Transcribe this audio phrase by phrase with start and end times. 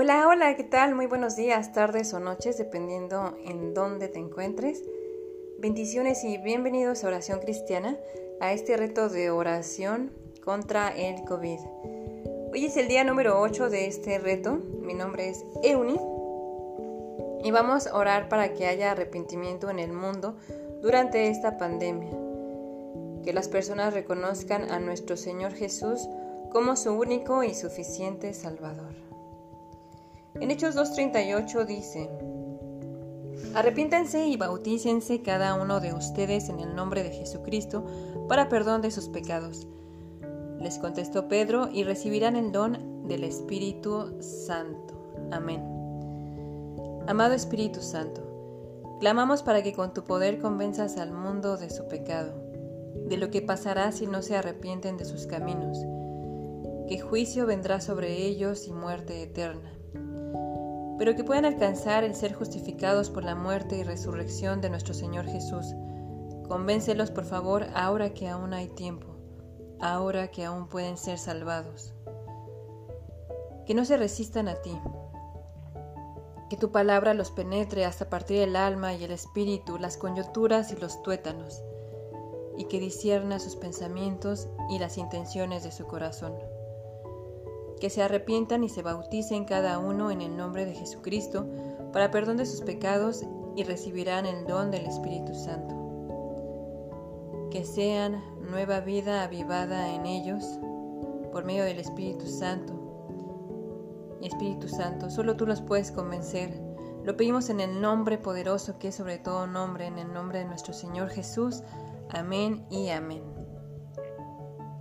[0.00, 0.94] Hola, hola, ¿qué tal?
[0.94, 4.84] Muy buenos días, tardes o noches, dependiendo en dónde te encuentres.
[5.58, 7.98] Bendiciones y bienvenidos a Oración Cristiana,
[8.40, 10.12] a este reto de oración
[10.44, 11.58] contra el COVID.
[12.52, 14.60] Hoy es el día número 8 de este reto.
[14.82, 15.98] Mi nombre es Euni
[17.42, 20.36] y vamos a orar para que haya arrepentimiento en el mundo
[20.80, 22.12] durante esta pandemia.
[23.24, 26.08] Que las personas reconozcan a nuestro Señor Jesús
[26.52, 29.07] como su único y suficiente Salvador.
[30.40, 32.08] En Hechos 2.38 dice,
[33.54, 37.84] Arrepiéntanse y bautícense cada uno de ustedes en el nombre de Jesucristo
[38.28, 39.66] para perdón de sus pecados.
[40.60, 45.12] Les contestó Pedro, y recibirán el don del Espíritu Santo.
[45.32, 45.64] Amén.
[47.08, 48.22] Amado Espíritu Santo,
[49.00, 52.32] clamamos para que con tu poder convenzas al mundo de su pecado,
[53.08, 55.78] de lo que pasará si no se arrepienten de sus caminos,
[56.86, 59.77] que juicio vendrá sobre ellos y muerte eterna
[60.98, 65.26] pero que puedan alcanzar el ser justificados por la muerte y resurrección de nuestro Señor
[65.26, 65.74] Jesús.
[66.48, 69.06] Convéncelos, por favor, ahora que aún hay tiempo,
[69.80, 71.94] ahora que aún pueden ser salvados.
[73.64, 74.76] Que no se resistan a ti.
[76.50, 80.76] Que tu palabra los penetre hasta partir el alma y el espíritu, las coyunturas y
[80.76, 81.62] los tuétanos,
[82.56, 86.34] y que disierna sus pensamientos y las intenciones de su corazón
[87.78, 91.46] que se arrepientan y se bauticen cada uno en el nombre de Jesucristo
[91.92, 93.24] para perdón de sus pecados
[93.56, 95.74] y recibirán el don del Espíritu Santo.
[97.50, 100.58] Que sean nueva vida avivada en ellos
[101.32, 102.74] por medio del Espíritu Santo.
[104.22, 106.60] Espíritu Santo, solo tú los puedes convencer.
[107.04, 110.44] Lo pedimos en el nombre poderoso que es sobre todo nombre, en el nombre de
[110.44, 111.62] nuestro Señor Jesús.
[112.10, 113.22] Amén y amén.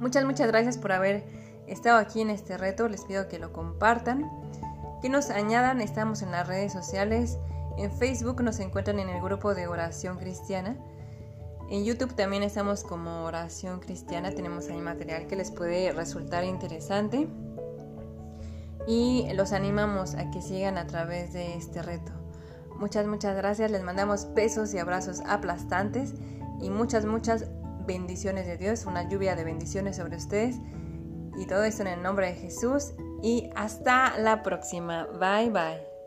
[0.00, 1.24] Muchas, muchas gracias por haber
[1.72, 4.30] estado aquí en este reto, les pido que lo compartan,
[5.00, 7.38] que nos añadan, estamos en las redes sociales,
[7.76, 10.76] en Facebook nos encuentran en el grupo de oración cristiana,
[11.70, 17.28] en YouTube también estamos como oración cristiana, tenemos ahí material que les puede resultar interesante
[18.86, 22.10] y los animamos a que sigan a través de este reto.
[22.78, 26.14] Muchas, muchas gracias, les mandamos besos y abrazos aplastantes
[26.60, 27.46] y muchas, muchas
[27.86, 30.56] bendiciones de Dios, una lluvia de bendiciones sobre ustedes
[31.38, 32.92] y todo esto en el nombre de Jesús.
[33.22, 35.06] Y hasta la próxima.
[35.18, 35.97] Bye bye.